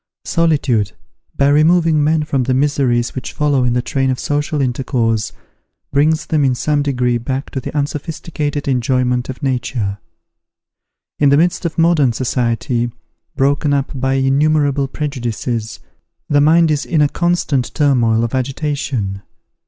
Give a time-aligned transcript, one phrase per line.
[0.25, 0.93] Solitude,
[1.37, 5.31] by removing men from the miseries which follow in the train of social intercourse,
[5.93, 9.99] brings them in some degree back to the unsophisticated enjoyment of nature.
[11.19, 12.91] In the midst of modern society,
[13.35, 15.79] broken up by innumerable prejudices,
[16.27, 19.21] the mind is in a constant turmoil of agitation.